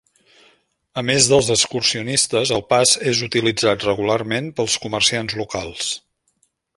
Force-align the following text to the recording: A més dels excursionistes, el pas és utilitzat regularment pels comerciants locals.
A 0.99 1.03
més 1.09 1.27
dels 1.33 1.49
excursionistes, 1.55 2.53
el 2.57 2.65
pas 2.73 2.95
és 3.13 3.21
utilitzat 3.27 3.87
regularment 3.89 4.49
pels 4.61 4.79
comerciants 4.87 5.37
locals. 5.43 5.93